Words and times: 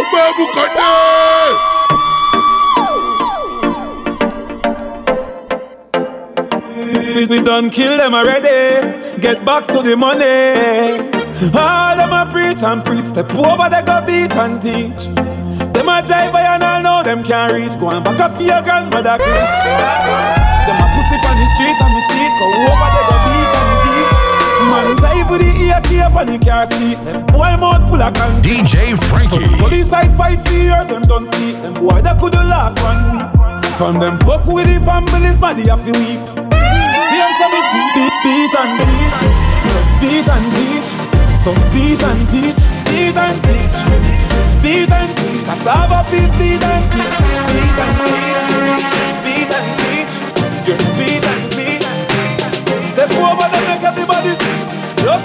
Aube 0.00 0.24
Bukande. 0.38 0.90
We, 7.28 7.40
done 7.40 7.68
kill 7.70 7.98
them 7.98 8.14
already. 8.14 9.20
Get 9.20 9.44
back 9.44 9.66
to 9.68 9.82
the 9.82 9.96
money. 9.96 11.10
All 11.54 11.96
them 11.96 12.12
a 12.12 12.24
preach 12.32 12.62
and 12.62 12.82
preach. 12.84 13.04
Step 13.04 13.34
over 13.34 13.68
they 13.68 13.82
go 13.82 14.00
beat 14.06 14.32
and 14.32 14.62
teach. 14.62 15.04
Them 15.74 15.88
a 15.88 16.00
jive 16.00 16.32
by 16.32 16.42
and 16.48 16.62
all 16.62 16.82
know 16.82 17.02
them 17.02 17.22
can't 17.22 17.52
reach. 17.52 17.78
Go 17.78 17.90
and 17.90 18.02
back 18.04 18.20
up 18.20 18.32
for 18.32 18.42
your 18.42 18.62
grandmother. 18.62 19.18
Them 19.18 20.80
a 20.80 20.86
pussy 20.96 21.16
on 21.28 21.36
the 21.36 21.46
street 21.54 21.76
and 21.76 21.92
me 21.92 22.00
see 22.08 22.24
it. 22.24 22.32
Go 22.40 22.46
over 22.72 22.88
they 22.94 23.04
go 23.04 23.16
beat 23.26 23.52
and 23.60 23.82
teach. 23.82 23.89
Man 24.70 24.94
jive 25.02 25.26
with 25.30 25.42
the 25.42 25.50
ear 25.66 25.80
cape 25.82 26.14
and 26.14 26.28
the 26.30 26.38
car 26.38 26.64
seat. 26.64 26.98
Left 27.02 27.26
boy 27.32 27.56
mouth 27.58 27.82
full 27.90 28.00
of. 28.00 28.14
DJ 28.38 28.94
Franky. 29.10 29.42
Police 29.58 29.90
side 29.90 30.14
fight 30.14 30.38
for 30.46 30.54
years, 30.54 30.86
them 30.86 31.02
don't 31.02 31.26
see. 31.34 31.52
Them 31.58 31.74
boy 31.74 32.00
that 32.02 32.20
could 32.20 32.32
the 32.32 32.44
last 32.44 32.78
one 32.78 33.02
week. 33.10 33.26
From 33.74 33.98
them 33.98 34.16
fuck 34.22 34.46
with 34.46 34.70
the 34.70 34.78
families, 34.86 35.40
man, 35.40 35.56
they 35.56 35.66
have 35.66 35.82
to 35.82 35.90
weep. 35.90 36.22
See 36.22 37.18
them 37.18 37.32
some 37.42 37.56
see 37.66 37.86
beat, 37.98 38.14
beat 38.22 38.54
and 38.62 38.78
teach. 38.86 39.18
So 39.66 39.78
beat 39.98 40.28
and 40.30 40.46
teach. 40.54 40.88
So 41.42 41.50
beat 41.74 42.02
and 42.06 42.22
teach. 42.30 42.62
Beat 42.86 43.18
and 43.18 43.38
teach. 43.42 43.76
Beat 44.62 44.92
and 44.94 45.10
teach. 45.18 45.42
Beat 45.42 46.62
and 46.62 46.84
teach. 46.90 47.16
Beat 47.50 47.78
and 47.82 47.96
teach. 48.06 48.89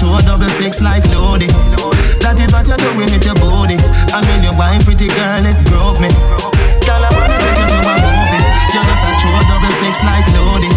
You're 0.00 0.16
true 0.16 0.24
double 0.24 0.48
six 0.56 0.80
like 0.80 1.04
Lodi. 1.12 1.44
That 2.24 2.40
is 2.40 2.48
what 2.56 2.64
you're 2.64 2.80
doing 2.80 3.12
with 3.12 3.20
your 3.20 3.36
body. 3.36 3.76
And 3.76 4.24
when 4.24 4.40
you 4.40 4.56
wine 4.56 4.80
pretty 4.80 5.12
girl, 5.12 5.44
it 5.44 5.60
grove 5.68 6.00
me. 6.00 6.08
Girl, 6.88 7.04
I 7.04 7.08
wanna 7.12 7.36
take 7.36 7.60
you 7.60 7.68
to 7.68 7.78
a 7.84 7.94
movie. 8.00 8.40
You're 8.72 8.86
just 8.88 9.04
a 9.04 9.12
true 9.20 9.40
double 9.44 9.74
six 9.76 10.00
like 10.00 10.24
Lodi. 10.32 10.72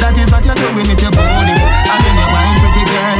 That 0.00 0.16
is 0.16 0.32
what 0.32 0.40
you're 0.48 0.56
doing 0.56 0.88
with 0.88 1.04
your 1.04 1.12
body. 1.12 1.52
And 1.52 2.00
when 2.00 2.16
you 2.16 2.28
wine 2.32 2.56
pretty 2.64 2.84
girl, 2.88 3.15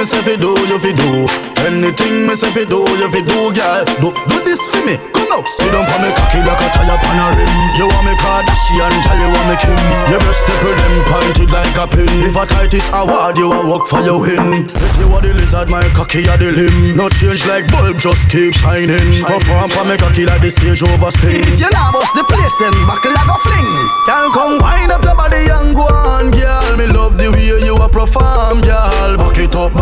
me 0.00 0.06
say 0.06 0.22
fi 0.22 0.34
do, 0.36 0.56
you 0.64 0.78
fi 0.80 0.92
do. 0.96 1.28
Anything 1.60 2.26
me 2.26 2.34
say 2.34 2.48
fi 2.50 2.64
do, 2.64 2.80
you 2.96 3.08
fi 3.12 3.20
do, 3.20 3.52
girl. 3.52 3.84
Do 4.00 4.08
do 4.32 4.36
this 4.48 4.64
for 4.72 4.80
me. 4.88 4.96
Come 5.12 5.28
now. 5.28 5.44
Sit 5.44 5.68
down 5.72 5.84
on 5.84 6.00
me 6.00 6.08
cocky 6.16 6.40
like 6.40 6.56
a 6.56 6.68
tire 6.72 6.96
pan 6.96 7.20
a 7.20 7.26
rim. 7.36 7.52
You 7.76 7.84
want 7.84 8.08
me 8.08 8.16
Kardashian, 8.16 8.92
tell 9.04 9.20
you 9.20 9.28
want 9.28 9.46
me 9.52 9.56
Kim. 9.60 9.76
Your 10.08 10.20
breast 10.24 10.48
nipple 10.48 10.72
them 10.72 10.94
pointed 11.04 11.50
like 11.52 11.76
a 11.76 11.84
pin. 11.84 12.08
If 12.24 12.36
a 12.36 12.48
tightest 12.48 12.88
award, 12.96 13.36
you 13.36 13.52
a 13.52 13.60
work 13.68 13.84
for 13.86 14.00
your 14.00 14.20
win. 14.20 14.64
If 14.72 14.96
you 14.96 15.12
are 15.12 15.20
the 15.20 15.36
lizard, 15.36 15.68
my 15.68 15.84
cocky 15.92 16.24
a 16.24 16.36
the 16.36 16.48
limb. 16.48 16.96
No 16.96 17.08
change 17.12 17.44
like 17.44 17.68
bulb, 17.68 18.00
just 18.00 18.32
keep 18.32 18.56
shining. 18.56 19.20
Perform 19.24 19.68
for 19.68 19.84
me 19.84 20.00
cocky 20.00 20.24
like 20.24 20.40
the 20.40 20.48
stage 20.48 20.80
over. 20.80 21.12
If 21.12 21.60
you 21.60 21.68
nah 21.68 21.92
bust 21.92 22.16
the 22.16 22.24
place, 22.24 22.56
then 22.56 22.72
buckle 22.88 23.12
like 23.12 23.28
a 23.28 23.36
fling. 23.44 23.68
Girl, 24.08 24.28
come 24.32 24.56
wind 24.64 24.92
up 24.92 25.04
your 25.04 25.16
body 25.16 25.44
and 25.44 25.76
go 25.76 25.84
on, 25.84 26.32
girl. 26.32 26.76
Me 26.80 26.88
love 26.88 27.20
the 27.20 27.28
way 27.32 27.52
you 27.64 27.76
a 27.76 27.88
perform, 27.88 28.64
girl. 28.64 29.16
Back 29.20 29.36
it 29.36 29.52
up, 29.56 29.76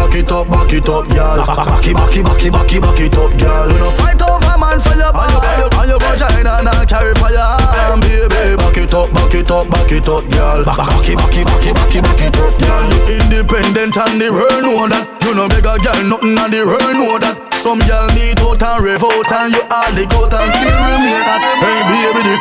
back 0.68 0.84
it 0.84 0.88
up, 0.88 1.08
back 1.08 1.16
it 1.16 1.32
up, 1.32 1.40
girl. 1.40 1.40
Back, 1.40 1.56
back, 1.56 1.64
back 1.64 1.86
it, 1.88 1.94
back 1.96 2.12
it, 2.12 2.24
back 2.24 2.44
it, 2.44 2.52
back 2.52 2.72
it, 2.72 2.82
back 2.82 3.00
it 3.00 3.16
up, 3.16 3.32
girl. 3.40 3.72
You 3.72 3.78
know 3.80 3.90
fight 3.96 4.20
over 4.20 4.56
man 4.60 4.76
for 4.76 4.92
your 4.92 5.12
body. 5.12 5.32
And 5.72 5.88
your 5.88 5.96
vagina 5.96 6.60
nah 6.60 6.84
carry 6.84 7.14
fire, 7.16 7.96
baby. 7.96 8.56
Back 8.60 8.76
it 8.76 8.92
up, 8.92 9.08
back 9.16 9.32
it 9.32 9.50
up, 9.50 9.70
back 9.70 9.88
it 9.88 10.08
up, 10.08 10.28
girl. 10.28 10.64
Back, 10.64 10.76
back 10.76 11.08
it, 11.08 11.16
back 11.16 11.36
it, 11.36 11.46
back 11.48 11.64
it, 11.64 11.72
back 11.72 11.94
it, 11.96 12.02
back 12.04 12.20
it 12.20 12.36
up, 12.36 12.52
girl. 12.60 12.84
You 12.84 13.00
independent 13.16 13.96
and 13.96 14.20
the 14.20 14.28
world 14.28 14.60
know 14.60 14.84
that. 14.92 15.08
You 15.24 15.32
know 15.32 15.48
make 15.48 15.64
a 15.64 15.80
girl 15.80 16.04
nothing 16.04 16.36
and 16.36 16.52
the 16.52 16.60
world 16.68 16.96
know 17.00 17.16
that. 17.16 17.36
Some 17.56 17.80
girl 17.88 18.04
need 18.12 18.36
out 18.44 18.60
and 18.60 18.84
rev 18.84 19.00
out 19.00 19.32
and 19.32 19.56
you 19.56 19.64
all 19.72 19.92
the 19.96 20.04
goat 20.04 20.36
and 20.36 20.52
still 20.52 20.68
remain 20.68 21.24
that. 21.24 21.40
Hey 21.64 21.80
baby, 21.88 22.28
the 22.28 22.36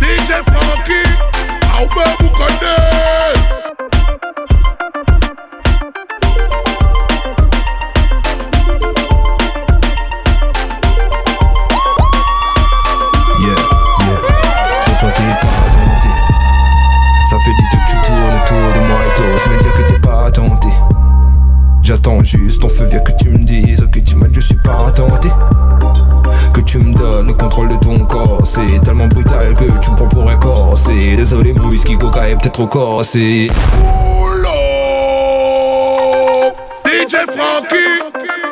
DJ 0.00 0.40
Franky. 0.40 1.04
Aube 1.76 2.04
Bukande. 2.16 2.74
Yeah, 3.38 3.57
coca 32.58 32.66
est 32.66 32.66
peut-être 32.66 32.66
trop 32.66 32.66
corsé. 32.66 33.50
Pull 33.72 34.46
up. 34.46 34.52
DJ 36.84 37.14
Frankie. 37.30 38.02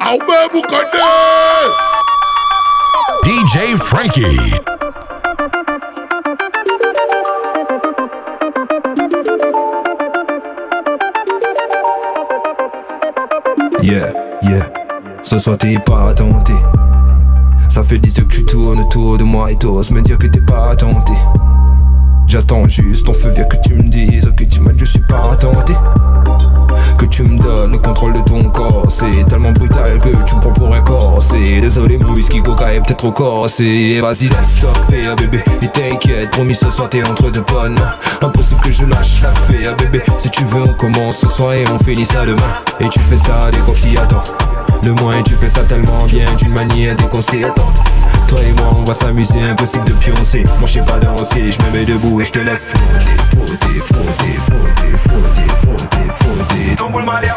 Aube 0.06 0.36
Bukande. 0.52 1.00
DJ 3.24 3.76
Frankie. 3.76 4.60
Yeah, 13.82 14.12
yeah. 14.42 14.66
Ce 15.22 15.38
soir 15.38 15.58
t'es 15.58 15.78
pas 15.78 16.14
tenté. 16.14 16.54
Ça 17.68 17.82
fait 17.82 17.98
10 17.98 18.20
heures 18.20 18.28
que 18.28 18.34
tu 18.34 18.44
tournes 18.44 18.80
autour 18.80 19.18
de 19.18 19.24
moi 19.24 19.50
et 19.50 19.56
t'oses 19.56 19.91
me 19.91 20.00
dire 20.00 20.18
que 20.18 20.28
t'es 20.28 20.41
pas 20.41 20.76
tenté. 20.76 21.12
J'attends 22.36 22.68
juste 22.68 23.06
ton 23.06 23.15
feu 23.15 23.30
vert 23.30 23.48
que 23.48 23.56
tu 23.66 23.72
me 23.72 23.88
dises 23.88 24.30
que 24.36 24.44
tu 24.44 24.60
m'as 24.60 24.72
je 24.77 24.84
suis 24.84 25.00
pas 25.00 25.34
tenté. 25.41 25.72
Que 26.98 27.06
tu 27.06 27.22
me 27.22 27.38
donnes 27.38 27.72
le 27.72 27.78
contrôle 27.78 28.12
de 28.12 28.21
ton 28.21 28.50
corps. 28.50 28.84
C'est 28.91 29.27
tellement 29.27 29.53
brutal 29.53 29.98
que 30.00 30.10
tu 30.27 30.36
me 30.36 30.41
prends 30.42 30.53
pour 30.53 30.74
un 30.74 30.83
corps. 30.83 31.22
C'est 31.22 31.62
désolé, 31.62 31.97
mon 31.97 32.12
whisky 32.12 32.42
coca 32.42 32.74
est 32.74 32.80
peut-être 32.80 32.98
trop 32.98 33.12
corsé. 33.12 34.03
Vas-y, 34.03 34.28
laisse-toi 34.28 34.71
faire, 34.91 35.16
bébé. 35.16 35.42
Et 35.62 35.68
t'inquiète, 35.68 36.30
promis, 36.30 36.54
ce 36.54 36.68
soir 36.68 36.91
t'es 36.91 37.03
entre 37.03 37.30
deux 37.30 37.44
bonnes. 37.50 37.80
Impossible 38.21 38.60
que 38.60 38.71
je 38.71 38.84
lâche 38.84 39.22
l'affaire, 39.22 39.74
bébé. 39.77 40.03
Si 40.18 40.28
tu 40.28 40.44
veux, 40.44 40.65
on 40.65 40.74
commence 40.74 41.16
ce 41.16 41.28
soir 41.28 41.54
et 41.54 41.65
on 41.72 41.83
finit 41.83 42.04
ça 42.04 42.27
demain. 42.27 42.53
Et 42.80 42.88
tu 42.91 43.00
fais 43.00 43.16
ça 43.16 43.50
dès 43.50 43.60
qu'on 43.60 43.72
s'y. 43.72 43.94
Le 44.84 44.92
moins, 45.00 45.22
tu 45.22 45.34
fais 45.36 45.48
ça 45.48 45.62
tellement 45.62 46.04
bien, 46.04 46.27
d'une 46.36 46.53
manière 46.53 46.94
déconcertante. 46.97 47.80
Toi 48.28 48.40
et 48.42 48.52
moi 48.54 48.72
on 48.76 48.84
va 48.84 48.94
s'amuser, 48.94 49.40
impossible 49.50 49.84
de 49.84 49.92
pioncer 49.92 50.44
Moi 50.58 50.66
je 50.66 50.72
sais 50.74 50.80
pas 50.80 50.98
danser, 50.98 51.52
je 51.52 51.62
me 51.62 51.70
mets 51.72 51.84
debout 51.84 52.20
et 52.20 52.24
je 52.24 52.32
te 52.32 52.40
laisse 52.40 52.72
Fauter, 52.72 53.16
fauter, 53.30 53.80
fauter, 53.80 54.38
fauter, 54.48 54.88
fauter, 54.98 55.48
fauter, 55.62 56.08
fauter 56.20 56.76
T'emboules 56.76 57.04
ma 57.04 57.20
Fauter, 57.20 57.30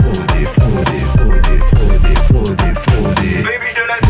fauter, 0.00 0.46
fauter, 0.46 1.02
fauter, 1.12 1.58
fauter, 1.70 2.16
fauter, 2.28 2.74
fauter 2.74 3.42
Baby 3.42 3.68
je 3.68 3.74
te 3.74 3.84
laisse 3.88 4.02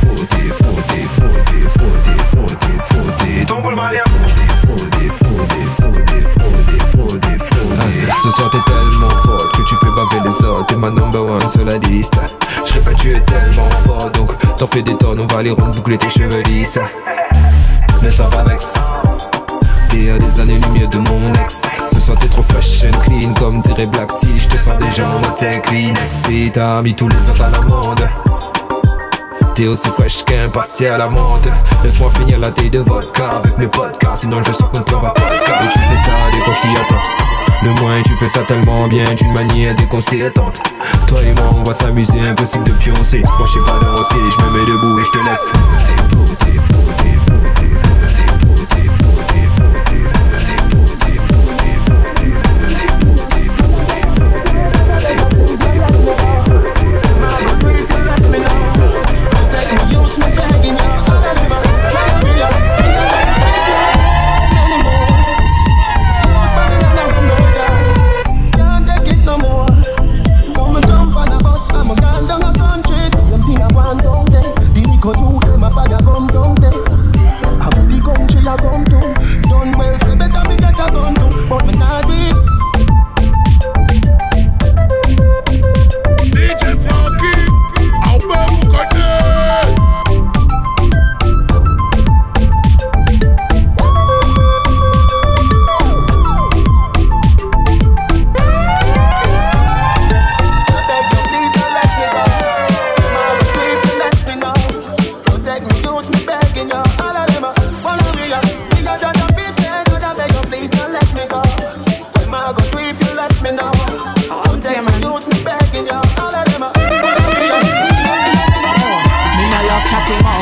Fauter, 0.00 0.50
fauter, 0.60 1.04
fauter, 1.04 1.62
fauter, 1.74 2.18
fauter, 2.30 2.76
fauter 2.90 3.46
T'emboules 3.46 3.74
ma 3.74 3.90
Fauter, 3.90 4.04
fauter, 4.62 5.08
fauter, 5.08 5.64
fauter, 5.80 6.20
fauter, 6.92 7.38
fauter 7.38 8.12
Ce 8.22 8.30
soir 8.30 8.50
t'es 8.50 8.58
tellement 8.64 9.10
forte 9.24 9.56
que 9.56 9.62
tu 9.62 9.74
fais 9.76 9.90
baver 9.96 10.20
les 10.24 10.46
autres 10.46 10.66
T'es 10.66 10.76
ma 10.76 10.90
number 10.90 11.24
one 11.24 11.48
sur 11.48 11.64
la 11.64 11.78
liste 11.78 12.14
Je 12.66 12.74
répète 12.74 12.96
tu 12.96 13.10
es 13.10 13.20
tellement 13.20 13.70
forte 13.84 14.13
t'en 14.64 14.70
fais 14.70 14.82
des 14.82 14.96
tonnes, 14.96 15.20
on 15.20 15.26
va 15.26 15.42
les 15.42 15.50
rendre 15.50 15.74
boucler 15.74 15.98
tes 15.98 16.08
cheveux 16.08 16.42
lisses. 16.42 16.78
Ne 18.02 18.10
sois 18.10 18.30
pas 18.30 18.44
vex. 18.44 18.74
T'es 19.90 20.10
à 20.10 20.18
des 20.18 20.40
années-lumière 20.40 20.88
de 20.88 20.98
mon 20.98 21.32
ex. 21.34 21.62
Ce 21.86 22.00
soir 22.00 22.18
t'es 22.18 22.28
trop 22.28 22.40
fresh 22.40 22.84
and 22.84 22.98
clean, 23.00 23.34
comme 23.34 23.60
dirait 23.60 23.86
Black 23.86 24.16
Tea. 24.16 24.38
Je 24.38 24.48
te 24.48 24.56
sens 24.56 24.78
déjà 24.78 25.06
en 25.06 25.20
mode 25.20 25.62
clean. 25.64 25.92
Si 26.08 26.50
t'as 26.50 26.80
mis 26.80 26.94
tous 26.94 27.08
les 27.08 27.28
autres 27.28 27.42
à 27.42 27.50
l'amende. 27.50 28.08
T'es 29.54 29.66
aussi 29.66 29.88
fraîche 29.88 30.24
qu'un 30.24 30.48
pastis 30.48 30.86
à 30.86 30.98
la 30.98 31.08
menthe 31.08 31.48
Laisse-moi 31.82 32.10
finir 32.18 32.38
la 32.38 32.50
taille 32.50 32.70
de 32.70 32.80
vodka. 32.80 33.28
Avec 33.28 33.56
mes 33.58 33.68
podcasts 33.68 34.22
Sinon 34.22 34.42
je 34.42 34.50
ne 34.50 35.00
va 35.00 35.10
pas 35.10 35.14
Et 35.64 35.68
tu 35.68 35.78
fais 35.78 35.96
ça 35.96 36.12
dès 36.32 37.66
Le 37.66 37.80
moins 37.80 38.02
tu 38.02 38.14
fais 38.16 38.28
ça 38.28 38.40
tellement 38.40 38.86
bien 38.88 39.14
d'une 39.14 39.32
manière 39.32 39.74
déconcertante 39.74 40.60
Toi 41.06 41.22
et 41.22 41.32
moi 41.34 41.54
on 41.56 41.62
va 41.62 41.74
s'amuser, 41.74 42.20
impossible 42.28 42.64
de 42.64 42.72
pioncer. 42.72 43.22
Moi 43.22 43.46
je 43.46 43.52
sais 43.52 43.58
pas 43.60 43.78
danser, 43.84 44.14
je 44.30 44.44
me 44.44 44.50
mets 44.50 44.66
debout 44.66 44.98
et 44.98 45.04
je 45.04 45.10
te 45.10 45.18
laisse. 45.18 45.50
Frotter, 45.50 46.02
frotter, 46.10 46.58
frotter, 46.58 47.18
frotter, 47.26 47.68
frotter, 47.68 48.26
frotter, 48.28 48.43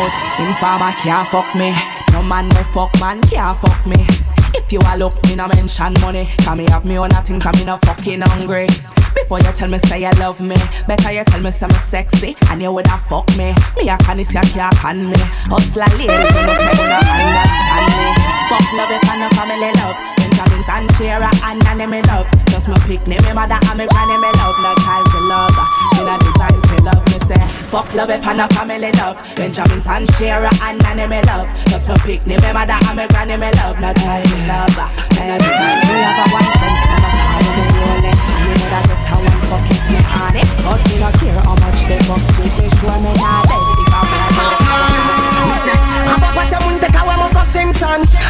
mouth. 0.02 0.40
Informer 0.40 0.92
can't 1.02 1.28
fuck 1.28 1.54
me. 1.54 1.74
No 2.12 2.22
man 2.22 2.48
no 2.48 2.62
fuck 2.74 2.92
man 3.00 3.20
can't 3.22 3.58
fuck 3.58 3.86
me. 3.86 4.06
If 4.54 4.70
you 4.70 4.80
a 4.84 4.96
look, 4.96 5.14
me 5.24 5.36
no 5.36 5.48
mention 5.48 5.94
money. 6.00 6.28
Cause 6.44 6.56
me 6.56 6.64
have 6.70 6.84
me 6.84 6.98
own 6.98 7.12
a 7.12 7.22
things 7.22 7.44
and 7.46 7.56
me 7.56 7.64
no 7.64 7.76
fucking 7.78 8.20
hungry. 8.20 8.66
Before 9.14 9.40
you 9.40 9.52
tell 9.52 9.68
me 9.68 9.78
say 9.78 10.00
you 10.02 10.10
love 10.18 10.40
me, 10.40 10.56
better 10.86 11.12
you 11.12 11.24
tell 11.24 11.40
me 11.40 11.50
say 11.50 11.66
me 11.66 11.74
sexy 11.74 12.36
and 12.48 12.62
you 12.62 12.72
woulda 12.72 12.98
fuck 13.08 13.28
me. 13.36 13.54
Me 13.76 13.88
a 13.88 13.96
can 13.98 14.16
this 14.16 14.32
you 14.34 14.40
can't 14.40 14.76
can 14.76 15.10
me. 15.10 15.16
Hustler 15.52 15.86
ladies, 15.98 16.30
me 16.34 16.40
no 16.46 16.54
say 16.54 16.74
you 16.80 16.88
no 16.88 16.98
understand 17.12 17.88
me. 17.96 18.08
Fuck 18.48 18.72
love 18.76 18.90
if 18.90 19.08
I 19.08 19.16
no 19.20 19.28
family 19.36 19.72
love. 19.80 20.11
Benjamins 20.42 20.68
and 20.68 20.90
Shira 20.96 21.30
and 21.46 21.62
Nanny 21.62 21.86
me 21.86 22.02
love. 22.02 22.26
Just 22.46 22.66
my 22.66 22.78
picnic, 22.80 23.22
me 23.22 23.32
mother 23.32 23.54
and 23.54 23.78
me 23.78 23.86
granny 23.86 24.18
me 24.18 24.30
love. 24.34 24.58
No 24.58 24.74
time 24.74 25.06
for 25.06 25.22
love, 25.30 25.54
me 25.94 26.02
no 26.02 26.18
design 26.18 26.58
for 26.66 26.82
love. 26.82 27.02
Me 27.06 27.18
say 27.30 27.46
fuck 27.70 27.94
love 27.94 28.10
if 28.10 28.26
I 28.26 28.34
no 28.34 28.46
family 28.48 28.90
love. 28.98 29.22
Benjamins 29.36 29.86
and 29.86 30.10
Shira 30.18 30.50
and 30.66 30.82
Nanny 30.82 31.06
me 31.06 31.22
love. 31.22 31.46
Just 31.70 31.86
my 31.88 31.96
picnic, 31.98 32.42
me 32.42 32.52
mother 32.52 32.74
and 32.74 32.96
me 32.98 33.06
granny 33.06 33.36
me 33.38 33.50
love. 33.54 33.78
No 33.78 33.92
time 33.94 34.26
for 34.26 34.42
love, 34.50 34.74
me 35.14 35.22
no 35.30 35.38
design 35.38 35.78
for 35.86 35.94
love. 35.94 36.18
I 36.18 36.26
want 36.34 36.50
friend, 36.58 36.76
I'm 36.90 37.06
a 37.06 37.10
call 37.22 37.46
me 37.54 37.62
rolling. 37.78 38.18
Know 38.42 38.66
that 38.66 38.84
the 38.90 38.96
town 39.06 39.22
one 39.22 39.42
fucking 39.46 39.82
me 39.94 39.98
on 40.02 40.34
it. 40.42 40.48
But 40.66 40.80
me 40.90 40.94
no 40.98 41.08
care 41.22 41.38
how 41.38 41.54
much 41.54 41.86
they 41.86 42.02
fuck 42.02 42.18
sleep. 42.34 42.50
Me 42.58 42.66
sure 42.82 42.98
me 42.98 43.14
not 43.14 43.61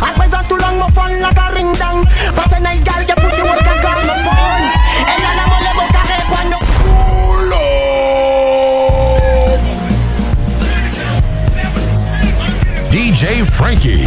Always 0.00 0.32
on 0.34 0.44
long, 0.56 0.78
like 1.20 1.38
a 1.38 1.54
ring 1.54 1.72
dong. 1.74 2.04
But 2.34 2.52
a 2.52 2.60
nice 2.60 2.82
girl, 2.84 3.02
pussy 3.16 3.42
work 3.42 3.66
and 3.66 3.80
call 3.80 4.00
phone. 4.24 4.64
Level 5.66 5.88
no. 6.50 6.58
DJ 12.90 13.44
Franky. 13.46 14.06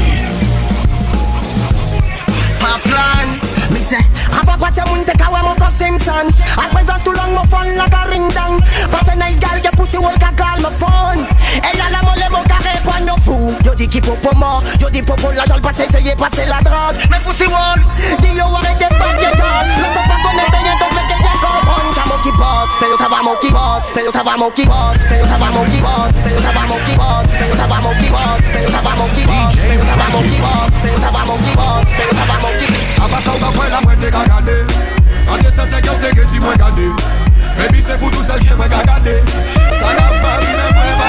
Long, 7.06 7.76
like 7.76 7.94
a 7.94 8.10
ring 8.10 8.28
dong. 8.30 8.62
But 8.92 9.08
a 9.08 9.16
nice 9.16 9.40
girl. 9.40 9.55
Yo 13.64 13.74
di 13.76 13.88
ki 13.88 14.02
popo 14.02 14.36
mor, 14.36 14.64
yo 14.80 14.90
di 14.90 15.02
popo 15.02 15.32
la 15.32 15.44
dans 15.46 15.56
le 15.56 15.62
passé, 15.62 15.84
essayez 15.84 16.16
passer 16.16 16.46
la 16.46 16.60
drogue 16.62 16.98
Mais 17.10 17.20
pussy 17.20 17.46
one, 17.46 17.84
di 18.20 18.36
yo 18.36 18.46
arrêtez 18.46 18.90
pas 18.98 19.14
de 19.14 19.26
dog. 19.26 19.66
Le 19.78 19.88
temps 19.94 20.08
pas 20.08 20.20
connaître 20.24 20.58
rien 20.62 20.76
donc 20.80 20.92
mettez 20.94 21.18
bien 21.22 21.36
comprendre 21.42 21.94
Ça 21.96 22.04
mon 22.06 22.18
qui 22.24 22.32
boss, 22.38 22.70
c'est 22.80 22.90
yo 22.90 22.98
ça 22.98 23.10
va 23.10 23.22
mon 23.24 23.36
qui 23.38 23.50
boss. 23.52 23.84
C'est 23.94 24.04
yo 24.04 24.12
ça 24.12 24.24
va 24.24 24.38
mon 24.38 24.50
ki 24.52 24.66
boss, 24.66 24.98
c'est 25.08 25.20
yo 25.20 25.26
ça 25.26 25.38
va 25.38 25.50
mon 25.52 25.66
ki 25.66 25.78
boss. 25.82 26.12
C'est 26.24 26.34
yo 26.34 26.42
ça 26.42 26.52
va 26.52 26.62
mon 26.68 26.80
ki 26.86 26.94
boss, 26.96 27.26
c'est 27.38 27.48
yo 27.48 27.56
ça 27.56 27.68
va 27.68 27.82
mon 27.82 27.94
ki 27.96 28.10
boss 28.10 28.42
C'est 28.52 28.64
yo 28.64 28.70
ça 28.72 28.82
va 28.82 28.96
mon 28.96 29.08
qui 29.08 29.26
boss, 29.26 29.52
c'est 29.62 29.76
yo 29.76 29.82
ça 29.82 29.96
va 29.96 30.06
mon 30.06 30.18
ki 30.26 30.34
boss. 30.36 30.72
C'est 30.76 30.94
yo 30.94 31.00
ça 31.00 31.10
va 31.12 31.26
mon 31.26 31.38
ki 31.38 31.52
boss, 31.56 31.86
c'est 31.96 32.06
yo 32.06 32.14
ça 32.14 32.26
va 32.26 32.38
mon 32.42 32.52
qui 32.60 32.68
boss 32.72 32.86
En 33.02 33.08
passant 33.10 33.38
dans 33.40 33.52
quoi 33.52 33.66
la 33.70 33.82
mouette 33.82 34.00
des 34.00 34.12
gagades 34.12 34.66
En 35.30 35.38
deux 35.38 35.50
cent 35.50 35.70
cinquante 35.70 36.00
des 36.02 36.14
que 36.16 36.26
tu 36.30 36.40
m'as 36.40 36.56
gagné 36.56 36.90
Baby 37.58 37.82
c'est 37.82 37.98
pour 37.98 38.12
tout 38.12 38.24
ça 38.24 38.34
que 38.38 38.46
je 38.46 38.54
m'ai 38.54 38.68
gagné 38.68 39.22
Ça 39.80 39.88
n'a 39.94 40.08
pas 40.22 40.38
eu 40.42 40.54
la 40.56 40.68
mouette, 40.76 41.00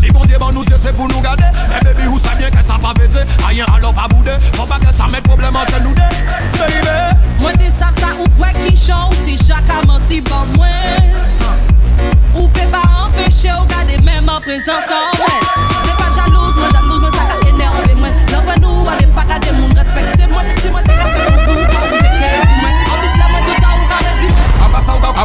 Si 0.00 0.08
bon 0.08 0.22
Dieu 0.24 0.36
ban 0.36 0.50
nous 0.50 0.64
c'est 0.64 0.92
pour 0.92 1.06
nous 1.06 1.20
garder. 1.20 1.44
Et 1.44 1.84
baby 1.84 2.08
ou 2.08 2.18
ça 2.18 2.34
bien 2.36 2.50
que 2.50 2.64
ça 2.64 2.76
va 2.80 2.92
baiser 2.92 3.22
Aïe 3.48 3.62
alors 3.76 3.94
pas 3.94 4.08
boudé 4.08 4.32
Faut 4.54 4.66
pas 4.66 4.80
que 4.80 4.92
ça 4.92 5.06
mette 5.12 5.22
problème 5.22 5.54
entre 5.54 5.80
nous 5.80 5.94
deux. 5.94 7.40
Moi 7.40 7.52
des 7.52 7.70
ça 7.70 7.90
ça 7.96 8.08
ou 8.18 8.26
vrai 8.36 8.52
qui 8.66 8.76
chante 8.76 9.14
Si 9.14 9.38
Jacques 9.46 9.70
a 9.70 9.86
menti 9.86 10.20
bon 10.20 10.34
moi. 10.56 10.66
Ou 12.34 12.48
peut 12.48 12.60
pas 12.72 13.04
empêcher 13.06 13.52
ou 13.52 13.64
garder 13.66 14.02
même 14.02 14.28
en 14.28 14.40
présence 14.40 14.90
en 14.90 15.43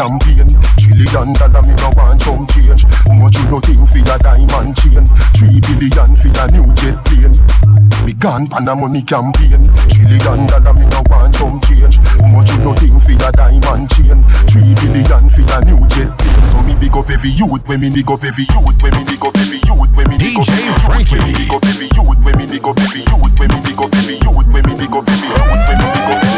campaign. 0.00 0.48
Trillion 0.78 1.32
dollar 1.34 1.62
me 1.66 1.74
no 1.82 1.90
want 1.96 2.22
some 2.22 2.46
change. 2.46 2.84
Much 3.18 3.36
you 3.36 3.46
no 3.50 3.58
think 3.60 3.88
for 3.90 3.98
a 3.98 4.18
diamond 4.18 4.76
chain? 4.78 5.04
Three 5.34 5.60
billion 5.60 6.16
for 6.16 6.30
a 6.30 6.44
new 6.54 6.66
jet 6.78 6.96
plane. 7.04 7.34
We 8.04 8.14
gone 8.14 8.46
pan 8.46 8.68
a 8.68 8.74
money 8.74 9.02
campaign. 9.02 9.68
Trillion 9.90 10.46
dollar 10.46 10.74
me 10.74 10.86
no 10.86 11.02
want 11.10 11.36
some 11.36 11.60
change. 11.66 11.98
Much 12.32 12.50
you 12.52 12.58
no 12.62 12.72
think 12.74 13.02
for 13.02 13.12
a 13.12 13.32
diamond 13.32 13.90
chain? 13.90 14.22
Three 14.48 14.74
billion 14.78 15.24
for 15.28 15.44
a 15.52 15.58
new 15.66 15.80
jet 15.90 16.10
plane. 16.16 16.50
So 16.50 16.62
me 16.62 16.74
big 16.78 16.96
up 16.96 17.10
every 17.10 17.30
youth, 17.30 17.66
when 17.66 17.80
me 17.80 17.90
big 17.90 18.10
up 18.10 18.22
every 18.22 18.46
youth, 18.46 18.78
when 18.82 18.94
me 18.94 19.04
big 19.04 19.24
up 19.24 19.36
every 19.36 19.58
youth, 19.58 19.90
when 19.94 20.08
me 20.08 20.16
big 20.18 20.38
up 20.38 20.54
every 20.54 20.78
youth, 20.80 21.20
when 21.20 21.28
me 21.28 21.36
big 21.36 21.52
up 21.52 21.66
every 21.66 21.88
youth, 21.92 22.18
when 22.24 22.36
me 22.38 22.46
big 22.46 22.64
up 22.64 22.78
every 22.78 23.02
youth, 23.02 23.34
when 23.36 23.48
me 23.50 23.60
big 23.60 23.86
up 23.86 23.90
every 23.90 24.22
youth, 24.22 24.46
when 24.54 24.62
me 24.64 24.74
big 24.78 24.94
up 24.94 25.08
every 25.10 25.26
youth, 25.28 25.66
when 25.68 25.74
me 25.74 25.86
big 25.90 25.98
up 25.98 26.08
every 26.08 26.24
youth. 26.24 26.29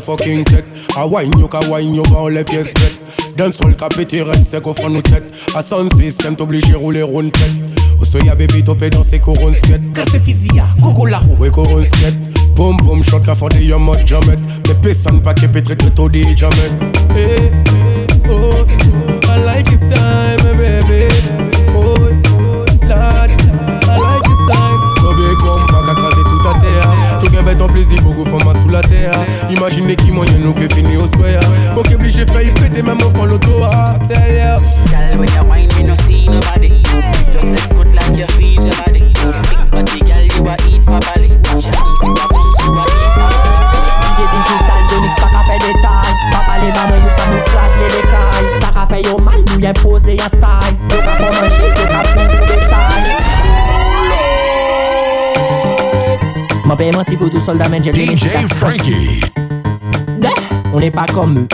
yo 0.00 0.16
fucking 0.16 0.44
tête. 0.44 0.64
A 0.96 1.06
wine 1.06 1.30
yo 1.38 1.48
ka 1.48 1.60
wine 1.70 1.94
yo 1.94 2.28
les 2.28 2.44
pièces 2.44 2.72
bêtes. 2.74 3.00
D'un 3.36 3.52
sol 3.52 3.74
ka 3.76 3.88
pété 3.88 4.22
red 4.22 4.44
sec 4.46 4.66
au 4.66 4.74
fond 4.74 4.90
nos 4.90 5.02
têtes. 5.02 5.24
À 5.54 5.62
sound 5.62 5.92
system 5.94 6.36
t'obligé 6.36 6.74
rouler 6.74 7.02
round 7.02 7.32
tête. 7.32 7.52
Au 7.98 8.02
oh, 8.02 8.04
soya 8.04 8.34
baby 8.34 8.62
topé 8.62 8.90
dans 8.90 9.04
ses 9.04 9.18
corons 9.18 9.52
skate. 9.52 9.92
Casse 9.94 10.18
fizia, 10.24 10.66
coco 10.82 11.06
la 11.06 11.18
roue. 11.18 11.36
Ouais, 11.38 11.50
corons 11.50 11.84
skate. 11.84 12.14
Boom 12.54 12.76
boom 12.78 13.02
shot 13.02 13.20
ka 13.20 13.34
fondé 13.34 13.64
yo 13.64 13.78
mode 13.78 14.06
jamais. 14.06 14.38
Mais 14.68 14.74
personne 14.82 15.20
pas 15.20 15.34
qui 15.34 15.46
pétré 15.48 15.76
que 15.76 15.86
t'au 15.86 16.08
dit 16.08 16.36
jamais. 16.36 16.56
Eh, 17.16 17.36
eh, 17.36 18.30
oh. 18.30 18.79
Imaginez 29.50 29.96
qui 29.96 30.10
moyen 30.10 30.38
nous 30.38 30.54
que 30.54 30.72
fini 30.72 30.96
au 30.96 31.06
soir 31.06 31.40
Ok, 31.76 31.96
j'ai 32.08 32.26
failli 32.26 32.50
péter 32.52 32.82
même 32.82 32.98
au 32.98 33.10
fond 33.10 33.24
l'auto 33.24 33.62
ah, 33.64 33.94
tell 34.06 34.34
ya 34.34 34.56
Girl, 34.56 35.18
when 35.18 35.28
you 35.28 35.44
wine, 35.48 35.68
me 35.76 35.82
no 35.84 35.94
see 36.06 36.26
nobody. 36.26 36.68
You 36.68 37.42
say 37.42 37.74
good 37.74 37.92
like 37.94 38.16
your 38.16 38.28
fees, 38.38 38.62
your 38.62 38.76
body. 38.76 39.00
Big 39.00 39.70
body, 39.70 40.00
girl, 40.00 40.22
you 40.22 40.46
a 40.46 40.54
eat 40.68 40.82
papali. 40.86 41.30
Watch 41.50 41.66
your 41.66 41.74
knees, 41.74 42.02
you 42.02 42.12
a 42.12 42.26
bounce, 42.30 42.60
you 42.62 42.78
a 42.78 42.84
eat 42.86 43.10
DJ 44.20 44.30
digital, 44.30 44.80
pas 45.16 45.30
qu'à 45.30 45.42
faire 45.44 45.58
des 45.58 45.76
tailles 45.80 46.16
Papa 46.32 46.54
les 46.60 46.72
mamans, 46.72 46.96
yo 46.96 47.10
ça 47.16 47.24
nous 47.30 47.42
classe 47.50 47.76
les 47.80 48.60
Ça 48.60 48.68
qu'a 48.72 48.86
fait 48.86 49.02
yo 49.02 49.18
mal, 49.18 49.40
nous 49.52 49.60
y'a 49.60 49.72
posé 49.72 50.16
style 50.16 50.76
Yo 50.90 50.96
qu'a 50.96 51.16
pas 51.16 51.30
manger, 51.32 51.68
yo 51.68 51.86
qu'a 51.88 52.02
prendre 52.02 52.30
des 56.76 57.30
tout 57.30 57.40
soldat, 57.40 57.66
j'ai 57.82 57.92
DJ 57.92 58.28
Frankie. 58.54 59.20
on 60.80 60.82
n'est 60.82 60.90
pas 60.90 61.06
comme 61.06 61.38
eux. 61.38 61.48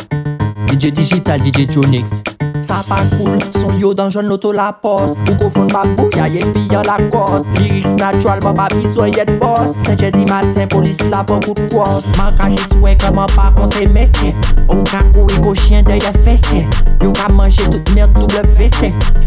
DJ 0.68 0.92
Digital, 0.92 1.40
DJ 1.40 1.68
Jonix. 1.68 2.23
Sa 2.62 2.76
pa 2.88 2.97
koul, 3.16 3.38
cool, 3.38 3.61
son 3.61 3.76
yo 3.78 3.92
dan 3.95 4.11
joun 4.11 4.26
loto 4.26 4.50
la 4.52 4.73
pos 4.73 5.12
Ou 5.28 5.35
go 5.37 5.50
fon 5.54 5.68
babou 5.71 6.09
ya 6.16 6.26
yet 6.26 6.49
piyan 6.54 6.83
la 6.88 6.97
kos 7.12 7.45
Liriks 7.59 7.95
natural, 8.00 8.40
ba 8.40 8.52
ba 8.52 8.66
bizon 8.73 9.12
yet 9.12 9.28
bos 9.38 9.76
Senje 9.85 10.11
di 10.11 10.25
maten, 10.26 10.66
polis 10.68 10.99
la 11.12 11.23
bon 11.23 11.38
kout 11.45 11.61
kos 11.71 12.09
Man 12.16 12.35
ka 12.38 12.49
jiswe 12.50 12.97
koman 13.02 13.30
pa 13.37 13.52
kon 13.54 13.71
se 13.71 13.87
mesye 13.87 14.33
Ou 14.71 14.83
ka 14.88 15.04
kou 15.12 15.28
e 15.30 15.38
go 15.45 15.54
chien 15.54 15.87
deye 15.87 16.11
fesye 16.25 16.64
Yo 17.04 17.12
ka 17.12 17.28
manje 17.37 17.68
tout 17.71 17.95
merd 17.95 18.16
double 18.18 18.42
vesye 18.56 18.90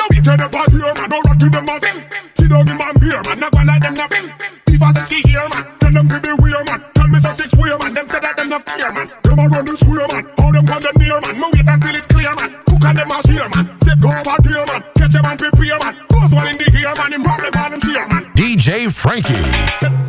So 0.00 0.06
we 0.08 0.16
turn 0.24 0.40
up 0.40 0.56
on 0.56 0.70
here, 0.72 0.80
man, 0.80 1.10
don't 1.12 1.28
run 1.28 1.38
to 1.38 1.48
them, 1.50 1.64
man. 1.68 1.80
See 2.32 2.48
down 2.48 2.64
the 2.64 2.72
man 2.72 2.94
beer, 3.04 3.20
man, 3.20 3.38
not 3.38 3.52
gonna 3.52 3.68
like 3.68 3.82
them 3.84 3.92
nothing. 3.92 4.32
If 4.72 4.80
I 4.80 4.92
say 4.96 5.04
see 5.04 5.20
here, 5.28 5.44
man, 5.52 5.60
tell 5.76 5.92
them 5.92 6.08
to 6.08 6.16
be 6.24 6.32
weird, 6.40 6.64
man. 6.64 6.80
Tell 6.96 7.06
me 7.06 7.18
say 7.18 7.34
six 7.36 7.52
weird, 7.52 7.76
man, 7.84 7.92
them 7.92 8.08
say 8.08 8.20
that 8.20 8.32
them 8.32 8.48
not 8.48 8.64
care, 8.64 8.92
man. 8.96 9.12
Them 9.20 9.38
a 9.38 9.44
run 9.52 9.64
the 9.68 9.76
square, 9.76 10.08
man. 10.08 10.24
All 10.40 10.52
them 10.56 10.64
come 10.64 10.80
them 10.80 10.96
near, 10.96 11.20
man. 11.20 11.36
Me 11.36 11.46
wait 11.52 11.68
until 11.68 11.92
it's 11.92 12.08
clear, 12.08 12.32
man. 12.32 12.48
Cook 12.64 12.80
and 12.80 12.96
them 12.96 13.12
a 13.12 13.18
share, 13.28 13.48
man. 13.52 13.64
Step 13.84 14.00
go 14.00 14.08
over 14.08 14.36
here, 14.48 14.64
man. 14.72 14.80
Catch 14.96 15.16
a 15.16 15.20
man, 15.20 15.36
prepare, 15.36 15.78
man. 15.84 15.94
Close 16.08 16.32
one 16.32 16.48
in 16.48 16.56
the 16.56 16.66
ear, 16.80 16.94
man. 16.96 17.12
Him 17.12 17.20
probably 17.20 17.50
call 17.52 17.68
him 17.68 17.80
cheer, 17.84 18.08
man. 18.08 18.24
DJ 18.32 18.88
Franky. 18.88 19.99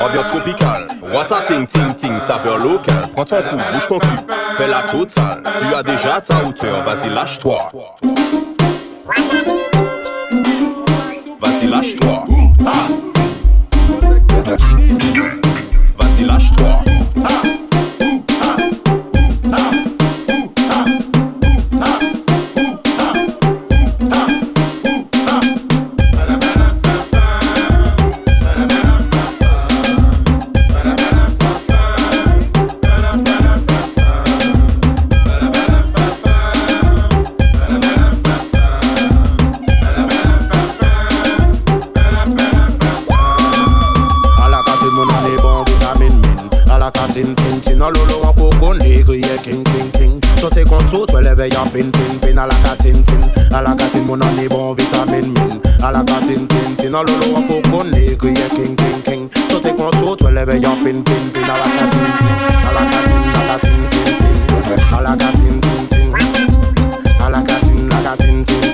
Ambiance 0.00 0.28
tropicale, 0.28 0.86
Wata 1.12 1.40
ting 1.40 1.66
ting 1.66 1.94
ting, 1.96 2.18
saveur 2.18 2.58
locale. 2.58 3.08
Prends 3.14 3.24
ton 3.24 3.36
bouge 3.36 3.88
ton 3.88 3.98
cul, 3.98 4.08
fais 4.56 4.68
la 4.68 4.82
totale. 4.82 5.42
Tu 5.60 5.74
as 5.74 5.82
déjà 5.82 6.20
ta 6.22 6.36
hauteur, 6.46 6.82
vas-y 6.84 7.10
lâche-toi. 7.10 7.58
Vas-y 11.42 11.66
lâche-toi. 11.66 12.24
Vas-y 15.98 16.24
lâche-toi. 16.24 17.03
Alaka 55.84 56.18
tin 56.26 56.48
tin 56.48 56.76
tin 56.76 56.94
Alolo 56.94 57.26
wapo 57.34 57.60
konle 57.70 58.16
Kriye 58.16 58.48
king 58.56 58.74
king 58.76 59.02
king. 59.02 59.30
Sote 59.50 59.70
kontro 59.76 60.16
to 60.16 60.28
eleve 60.28 60.56
ya 60.62 60.72
pin 60.82 61.04
pin 61.04 61.30
pin 61.32 61.44
Alaka 61.44 61.84
tin 61.92 62.08
tin 62.18 62.36
Alaka 62.68 63.00
tin 63.08 63.24
alaka 63.40 63.56
tin 63.66 63.82
tin 63.92 64.10
tin. 64.18 64.36
Alaka 64.96 65.28
tin 65.38 65.60
tin 65.60 65.86
tin. 65.90 66.12
Alaka 67.20 67.56
tin 67.60 67.92
alaka 67.92 68.16
tin 68.16 68.44
tin. 68.44 68.73